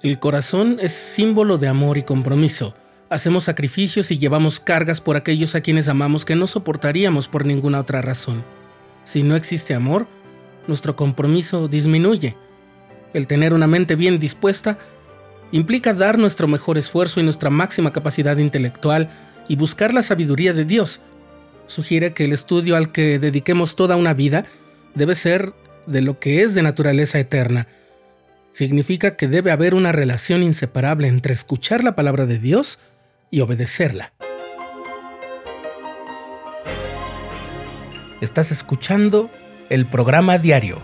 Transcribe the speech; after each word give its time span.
El 0.00 0.20
corazón 0.20 0.78
es 0.80 0.92
símbolo 0.92 1.58
de 1.58 1.66
amor 1.66 1.98
y 1.98 2.04
compromiso. 2.04 2.72
Hacemos 3.10 3.44
sacrificios 3.44 4.12
y 4.12 4.18
llevamos 4.18 4.60
cargas 4.60 5.00
por 5.00 5.16
aquellos 5.16 5.56
a 5.56 5.60
quienes 5.60 5.88
amamos 5.88 6.24
que 6.24 6.36
no 6.36 6.46
soportaríamos 6.46 7.26
por 7.26 7.44
ninguna 7.44 7.80
otra 7.80 8.00
razón. 8.00 8.44
Si 9.02 9.24
no 9.24 9.34
existe 9.34 9.74
amor, 9.74 10.06
nuestro 10.68 10.94
compromiso 10.94 11.66
disminuye. 11.66 12.36
El 13.12 13.26
tener 13.26 13.52
una 13.52 13.66
mente 13.66 13.96
bien 13.96 14.20
dispuesta 14.20 14.78
implica 15.50 15.94
dar 15.94 16.16
nuestro 16.16 16.46
mejor 16.46 16.78
esfuerzo 16.78 17.18
y 17.18 17.24
nuestra 17.24 17.50
máxima 17.50 17.92
capacidad 17.92 18.36
intelectual 18.36 19.10
y 19.48 19.56
buscar 19.56 19.92
la 19.92 20.04
sabiduría 20.04 20.52
de 20.52 20.64
Dios. 20.64 21.00
Sugiere 21.66 22.12
que 22.12 22.26
el 22.26 22.32
estudio 22.32 22.76
al 22.76 22.92
que 22.92 23.18
dediquemos 23.18 23.74
toda 23.74 23.96
una 23.96 24.14
vida 24.14 24.44
debe 24.94 25.16
ser 25.16 25.54
de 25.86 26.02
lo 26.02 26.20
que 26.20 26.42
es 26.42 26.54
de 26.54 26.62
naturaleza 26.62 27.18
eterna. 27.18 27.66
Significa 28.58 29.14
que 29.14 29.28
debe 29.28 29.52
haber 29.52 29.72
una 29.72 29.92
relación 29.92 30.42
inseparable 30.42 31.06
entre 31.06 31.32
escuchar 31.32 31.84
la 31.84 31.94
palabra 31.94 32.26
de 32.26 32.40
Dios 32.40 32.80
y 33.30 33.38
obedecerla. 33.40 34.12
Estás 38.20 38.50
escuchando 38.50 39.30
el 39.70 39.86
programa 39.86 40.38
diario, 40.38 40.80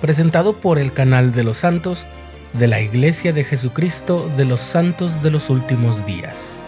presentado 0.00 0.60
por 0.60 0.78
el 0.78 0.92
canal 0.92 1.32
de 1.32 1.42
los 1.42 1.56
santos 1.56 2.06
de 2.52 2.68
la 2.68 2.80
Iglesia 2.80 3.32
de 3.32 3.42
Jesucristo 3.42 4.32
de 4.36 4.44
los 4.44 4.60
Santos 4.60 5.24
de 5.24 5.32
los 5.32 5.50
Últimos 5.50 6.06
Días. 6.06 6.65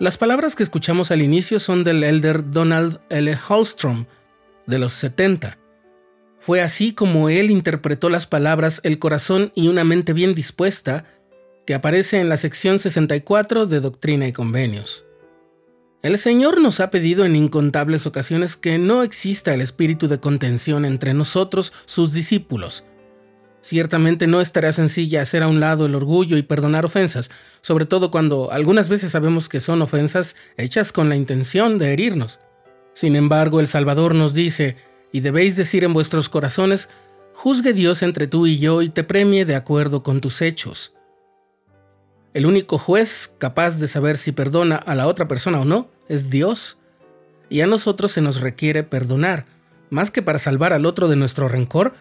Las 0.00 0.18
palabras 0.18 0.56
que 0.56 0.64
escuchamos 0.64 1.12
al 1.12 1.22
inicio 1.22 1.60
son 1.60 1.84
del 1.84 2.02
elder 2.02 2.50
Donald 2.50 2.98
L. 3.10 3.36
Hallstrom, 3.36 4.06
de 4.66 4.80
los 4.80 4.92
70. 4.92 5.56
Fue 6.40 6.60
así 6.60 6.92
como 6.92 7.28
él 7.28 7.52
interpretó 7.52 8.10
las 8.10 8.26
palabras 8.26 8.80
el 8.82 8.98
corazón 8.98 9.52
y 9.54 9.68
una 9.68 9.84
mente 9.84 10.12
bien 10.12 10.34
dispuesta, 10.34 11.04
que 11.64 11.74
aparece 11.74 12.20
en 12.20 12.28
la 12.28 12.36
sección 12.36 12.80
64 12.80 13.66
de 13.66 13.80
Doctrina 13.80 14.26
y 14.26 14.32
Convenios. 14.32 15.04
El 16.02 16.18
Señor 16.18 16.60
nos 16.60 16.80
ha 16.80 16.90
pedido 16.90 17.24
en 17.24 17.36
incontables 17.36 18.04
ocasiones 18.04 18.56
que 18.56 18.78
no 18.78 19.04
exista 19.04 19.54
el 19.54 19.60
espíritu 19.60 20.08
de 20.08 20.18
contención 20.18 20.84
entre 20.84 21.14
nosotros, 21.14 21.72
sus 21.86 22.12
discípulos, 22.12 22.84
Ciertamente 23.64 24.26
no 24.26 24.42
estará 24.42 24.74
sencilla 24.74 25.22
hacer 25.22 25.42
a 25.42 25.48
un 25.48 25.58
lado 25.58 25.86
el 25.86 25.94
orgullo 25.94 26.36
y 26.36 26.42
perdonar 26.42 26.84
ofensas, 26.84 27.30
sobre 27.62 27.86
todo 27.86 28.10
cuando 28.10 28.52
algunas 28.52 28.90
veces 28.90 29.12
sabemos 29.12 29.48
que 29.48 29.58
son 29.58 29.80
ofensas 29.80 30.36
hechas 30.58 30.92
con 30.92 31.08
la 31.08 31.16
intención 31.16 31.78
de 31.78 31.94
herirnos. 31.94 32.40
Sin 32.92 33.16
embargo, 33.16 33.60
el 33.60 33.66
Salvador 33.66 34.14
nos 34.14 34.34
dice, 34.34 34.76
y 35.12 35.20
debéis 35.20 35.56
decir 35.56 35.82
en 35.82 35.94
vuestros 35.94 36.28
corazones, 36.28 36.90
juzgue 37.32 37.72
Dios 37.72 38.02
entre 38.02 38.26
tú 38.26 38.46
y 38.46 38.58
yo 38.58 38.82
y 38.82 38.90
te 38.90 39.02
premie 39.02 39.46
de 39.46 39.54
acuerdo 39.54 40.02
con 40.02 40.20
tus 40.20 40.42
hechos. 40.42 40.92
El 42.34 42.44
único 42.44 42.76
juez 42.76 43.34
capaz 43.38 43.80
de 43.80 43.88
saber 43.88 44.18
si 44.18 44.32
perdona 44.32 44.76
a 44.76 44.94
la 44.94 45.06
otra 45.06 45.26
persona 45.26 45.58
o 45.58 45.64
no 45.64 45.88
es 46.10 46.28
Dios. 46.28 46.76
Y 47.48 47.62
a 47.62 47.66
nosotros 47.66 48.12
se 48.12 48.20
nos 48.20 48.42
requiere 48.42 48.82
perdonar, 48.82 49.46
más 49.88 50.10
que 50.10 50.20
para 50.20 50.38
salvar 50.38 50.74
al 50.74 50.84
otro 50.84 51.08
de 51.08 51.16
nuestro 51.16 51.48
rencor, 51.48 51.94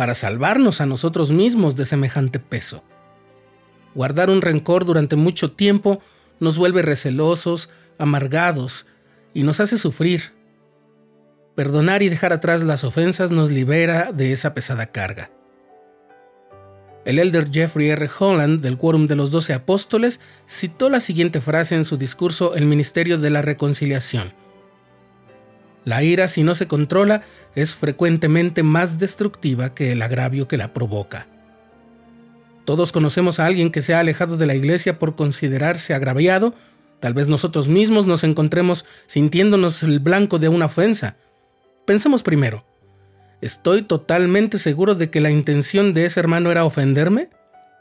para 0.00 0.14
salvarnos 0.14 0.80
a 0.80 0.86
nosotros 0.86 1.30
mismos 1.30 1.76
de 1.76 1.84
semejante 1.84 2.38
peso. 2.38 2.82
Guardar 3.94 4.30
un 4.30 4.40
rencor 4.40 4.86
durante 4.86 5.14
mucho 5.14 5.52
tiempo 5.52 6.00
nos 6.38 6.56
vuelve 6.56 6.80
recelosos, 6.80 7.68
amargados 7.98 8.86
y 9.34 9.42
nos 9.42 9.60
hace 9.60 9.76
sufrir. 9.76 10.32
Perdonar 11.54 12.02
y 12.02 12.08
dejar 12.08 12.32
atrás 12.32 12.62
las 12.62 12.82
ofensas 12.82 13.30
nos 13.30 13.50
libera 13.50 14.10
de 14.10 14.32
esa 14.32 14.54
pesada 14.54 14.86
carga. 14.86 15.30
El 17.04 17.18
elder 17.18 17.50
Jeffrey 17.52 17.90
R. 17.90 18.08
Holland 18.18 18.62
del 18.62 18.78
Quórum 18.78 19.06
de 19.06 19.16
los 19.16 19.30
Doce 19.30 19.52
Apóstoles 19.52 20.18
citó 20.48 20.88
la 20.88 21.00
siguiente 21.00 21.42
frase 21.42 21.74
en 21.74 21.84
su 21.84 21.98
discurso 21.98 22.54
El 22.54 22.64
Ministerio 22.64 23.18
de 23.18 23.28
la 23.28 23.42
Reconciliación. 23.42 24.32
La 25.84 26.02
ira, 26.02 26.28
si 26.28 26.42
no 26.42 26.54
se 26.54 26.68
controla, 26.68 27.22
es 27.54 27.74
frecuentemente 27.74 28.62
más 28.62 28.98
destructiva 28.98 29.74
que 29.74 29.92
el 29.92 30.02
agravio 30.02 30.46
que 30.46 30.56
la 30.56 30.72
provoca. 30.74 31.26
Todos 32.64 32.92
conocemos 32.92 33.40
a 33.40 33.46
alguien 33.46 33.70
que 33.70 33.82
se 33.82 33.94
ha 33.94 34.00
alejado 34.00 34.36
de 34.36 34.46
la 34.46 34.54
iglesia 34.54 34.98
por 34.98 35.16
considerarse 35.16 35.94
agraviado. 35.94 36.54
Tal 37.00 37.14
vez 37.14 37.26
nosotros 37.26 37.68
mismos 37.68 38.06
nos 38.06 38.22
encontremos 38.24 38.84
sintiéndonos 39.06 39.82
el 39.82 39.98
blanco 40.00 40.38
de 40.38 40.48
una 40.48 40.66
ofensa. 40.66 41.16
Pensemos 41.86 42.22
primero, 42.22 42.64
¿estoy 43.40 43.82
totalmente 43.82 44.58
seguro 44.58 44.94
de 44.94 45.10
que 45.10 45.20
la 45.20 45.30
intención 45.30 45.94
de 45.94 46.04
ese 46.04 46.20
hermano 46.20 46.50
era 46.50 46.64
ofenderme? 46.64 47.30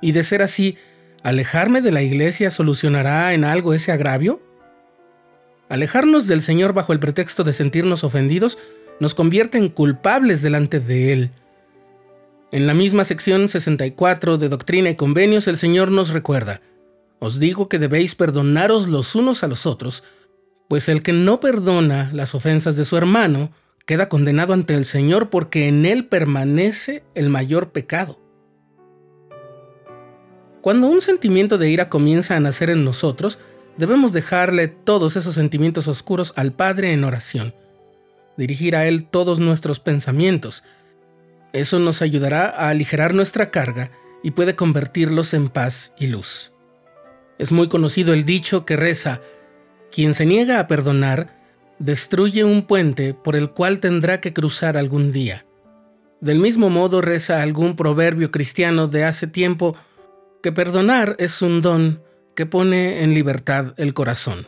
Y 0.00 0.12
de 0.12 0.24
ser 0.24 0.42
así, 0.42 0.76
¿alejarme 1.22 1.82
de 1.82 1.92
la 1.92 2.02
iglesia 2.02 2.50
solucionará 2.50 3.34
en 3.34 3.44
algo 3.44 3.74
ese 3.74 3.92
agravio? 3.92 4.40
Alejarnos 5.72 6.26
del 6.26 6.42
Señor 6.42 6.74
bajo 6.74 6.92
el 6.92 7.00
pretexto 7.00 7.44
de 7.44 7.54
sentirnos 7.54 8.04
ofendidos 8.04 8.58
nos 9.00 9.14
convierte 9.14 9.56
en 9.56 9.70
culpables 9.70 10.42
delante 10.42 10.80
de 10.80 11.14
Él. 11.14 11.30
En 12.50 12.66
la 12.66 12.74
misma 12.74 13.04
sección 13.04 13.48
64 13.48 14.36
de 14.36 14.50
Doctrina 14.50 14.90
y 14.90 14.96
Convenios 14.96 15.48
el 15.48 15.56
Señor 15.56 15.90
nos 15.90 16.10
recuerda, 16.10 16.60
os 17.20 17.40
digo 17.40 17.70
que 17.70 17.78
debéis 17.78 18.14
perdonaros 18.14 18.86
los 18.86 19.14
unos 19.14 19.44
a 19.44 19.48
los 19.48 19.64
otros, 19.64 20.04
pues 20.68 20.90
el 20.90 21.02
que 21.02 21.14
no 21.14 21.40
perdona 21.40 22.10
las 22.12 22.34
ofensas 22.34 22.76
de 22.76 22.84
su 22.84 22.98
hermano 22.98 23.50
queda 23.86 24.10
condenado 24.10 24.52
ante 24.52 24.74
el 24.74 24.84
Señor 24.84 25.30
porque 25.30 25.68
en 25.68 25.86
él 25.86 26.04
permanece 26.04 27.02
el 27.14 27.30
mayor 27.30 27.72
pecado. 27.72 28.20
Cuando 30.60 30.88
un 30.88 31.00
sentimiento 31.00 31.56
de 31.56 31.70
ira 31.70 31.88
comienza 31.88 32.36
a 32.36 32.40
nacer 32.40 32.68
en 32.68 32.84
nosotros, 32.84 33.38
debemos 33.76 34.12
dejarle 34.12 34.68
todos 34.68 35.16
esos 35.16 35.34
sentimientos 35.34 35.88
oscuros 35.88 36.32
al 36.36 36.52
Padre 36.52 36.92
en 36.92 37.04
oración, 37.04 37.54
dirigir 38.36 38.76
a 38.76 38.86
Él 38.86 39.04
todos 39.04 39.40
nuestros 39.40 39.80
pensamientos. 39.80 40.64
Eso 41.52 41.78
nos 41.78 42.02
ayudará 42.02 42.48
a 42.48 42.68
aligerar 42.68 43.14
nuestra 43.14 43.50
carga 43.50 43.90
y 44.22 44.32
puede 44.32 44.54
convertirlos 44.54 45.34
en 45.34 45.48
paz 45.48 45.94
y 45.98 46.06
luz. 46.06 46.52
Es 47.38 47.52
muy 47.52 47.68
conocido 47.68 48.12
el 48.12 48.24
dicho 48.24 48.64
que 48.64 48.76
reza, 48.76 49.20
quien 49.90 50.14
se 50.14 50.26
niega 50.26 50.60
a 50.60 50.68
perdonar, 50.68 51.40
destruye 51.78 52.44
un 52.44 52.62
puente 52.62 53.14
por 53.14 53.34
el 53.34 53.50
cual 53.50 53.80
tendrá 53.80 54.20
que 54.20 54.32
cruzar 54.32 54.76
algún 54.76 55.12
día. 55.12 55.44
Del 56.20 56.38
mismo 56.38 56.70
modo 56.70 57.00
reza 57.00 57.42
algún 57.42 57.74
proverbio 57.74 58.30
cristiano 58.30 58.86
de 58.86 59.04
hace 59.04 59.26
tiempo 59.26 59.74
que 60.42 60.52
perdonar 60.52 61.16
es 61.18 61.42
un 61.42 61.62
don 61.62 62.00
que 62.34 62.46
pone 62.46 63.02
en 63.02 63.14
libertad 63.14 63.74
el 63.76 63.94
corazón. 63.94 64.46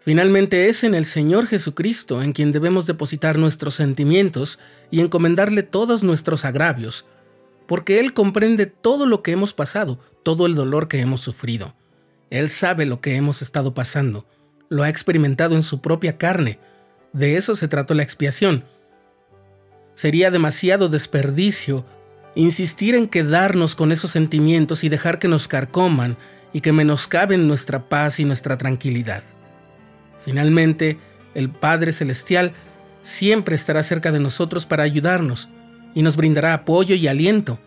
Finalmente 0.00 0.68
es 0.68 0.84
en 0.84 0.94
el 0.94 1.04
Señor 1.04 1.46
Jesucristo 1.46 2.22
en 2.22 2.32
quien 2.32 2.52
debemos 2.52 2.86
depositar 2.86 3.36
nuestros 3.36 3.74
sentimientos 3.74 4.58
y 4.90 5.00
encomendarle 5.00 5.62
todos 5.62 6.02
nuestros 6.02 6.44
agravios, 6.44 7.06
porque 7.66 8.00
Él 8.00 8.14
comprende 8.14 8.66
todo 8.66 9.04
lo 9.04 9.22
que 9.22 9.32
hemos 9.32 9.52
pasado, 9.52 9.98
todo 10.22 10.46
el 10.46 10.54
dolor 10.54 10.88
que 10.88 11.00
hemos 11.00 11.20
sufrido. 11.20 11.74
Él 12.30 12.48
sabe 12.48 12.86
lo 12.86 13.00
que 13.00 13.16
hemos 13.16 13.42
estado 13.42 13.74
pasando, 13.74 14.26
lo 14.68 14.82
ha 14.82 14.88
experimentado 14.88 15.56
en 15.56 15.62
su 15.62 15.80
propia 15.80 16.16
carne. 16.16 16.58
De 17.12 17.36
eso 17.36 17.54
se 17.54 17.68
trató 17.68 17.94
la 17.94 18.02
expiación. 18.02 18.64
Sería 19.94 20.30
demasiado 20.30 20.88
desperdicio 20.88 21.84
Insistir 22.38 22.94
en 22.94 23.08
quedarnos 23.08 23.74
con 23.74 23.90
esos 23.90 24.12
sentimientos 24.12 24.84
y 24.84 24.88
dejar 24.88 25.18
que 25.18 25.26
nos 25.26 25.48
carcoman 25.48 26.16
y 26.52 26.60
que 26.60 26.70
menoscaben 26.70 27.48
nuestra 27.48 27.88
paz 27.88 28.20
y 28.20 28.24
nuestra 28.24 28.56
tranquilidad. 28.56 29.24
Finalmente, 30.24 30.98
el 31.34 31.50
Padre 31.50 31.90
Celestial 31.90 32.52
siempre 33.02 33.56
estará 33.56 33.82
cerca 33.82 34.12
de 34.12 34.20
nosotros 34.20 34.66
para 34.66 34.84
ayudarnos 34.84 35.48
y 35.96 36.02
nos 36.02 36.16
brindará 36.16 36.54
apoyo 36.54 36.94
y 36.94 37.08
aliento. 37.08 37.58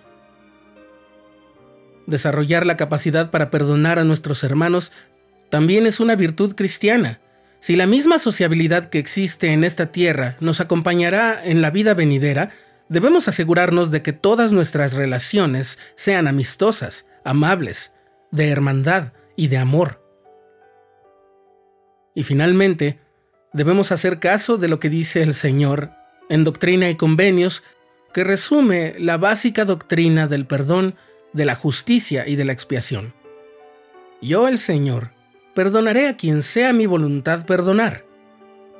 Desarrollar 2.08 2.66
la 2.66 2.78
capacidad 2.78 3.30
para 3.30 3.52
perdonar 3.52 4.00
a 4.00 4.06
nuestros 4.06 4.42
hermanos 4.42 4.94
también 5.50 5.86
es 5.86 6.00
una 6.00 6.16
virtud 6.16 6.56
cristiana. 6.56 7.20
Si 7.60 7.76
la 7.76 7.88
misma 7.88 8.20
sociabilidad 8.20 8.86
que 8.86 9.00
existe 9.00 9.52
en 9.52 9.66
esta 9.66 9.92
tierra 9.92 10.38
nos 10.40 10.62
acompañará 10.62 11.42
en 11.44 11.62
la 11.62 11.72
vida 11.72 11.94
venidera, 11.94 12.52
Debemos 12.92 13.30
asegurarnos 13.30 13.90
de 13.90 14.02
que 14.02 14.12
todas 14.12 14.52
nuestras 14.52 14.92
relaciones 14.92 15.80
sean 15.96 16.28
amistosas, 16.28 17.08
amables, 17.24 17.96
de 18.32 18.50
hermandad 18.50 19.14
y 19.38 19.48
de 19.48 19.58
amor. 19.58 20.04
Y 22.14 22.24
finalmente, 22.24 23.00
debemos 23.54 23.94
hacer 23.94 24.20
caso 24.20 24.58
de 24.58 24.68
lo 24.68 24.82
que 24.82 24.90
dice 24.90 25.24
el 25.24 25.34
Señor 25.34 25.92
en 26.30 26.44
Doctrina 26.44 26.90
y 26.90 26.96
Convenios, 26.96 27.64
que 28.14 28.26
resume 28.26 28.94
la 29.00 29.16
básica 29.18 29.64
doctrina 29.64 30.28
del 30.28 30.46
perdón, 30.46 30.96
de 31.32 31.46
la 31.46 31.56
justicia 31.56 32.28
y 32.28 32.36
de 32.36 32.44
la 32.44 32.52
expiación. 32.52 33.14
Yo, 34.22 34.50
el 34.50 34.60
Señor, 34.60 35.12
perdonaré 35.56 36.10
a 36.10 36.18
quien 36.18 36.42
sea 36.42 36.74
mi 36.74 36.88
voluntad 36.88 37.46
perdonar, 37.46 38.04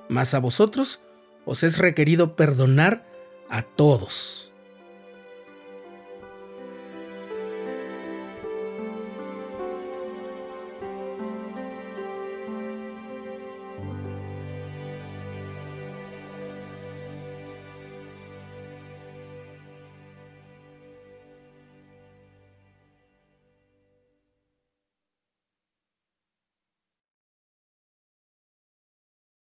mas 0.10 0.34
a 0.34 0.40
vosotros 0.40 1.00
os 1.46 1.64
es 1.64 1.78
requerido 1.78 2.36
perdonar 2.36 3.10
a 3.52 3.62
todos. 3.62 4.51